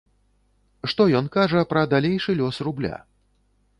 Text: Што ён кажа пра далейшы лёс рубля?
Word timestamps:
Што 0.93 1.05
ён 1.21 1.29
кажа 1.37 1.61
пра 1.73 1.81
далейшы 1.93 2.31
лёс 2.41 2.55
рубля? 2.69 2.95